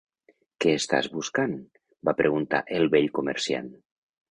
"Què 0.63 0.71
estàs 0.77 1.09
buscant?", 1.17 1.53
va 2.11 2.15
preguntar 2.23 2.65
el 2.81 2.91
vell 2.97 3.09
comerciant. 3.21 3.73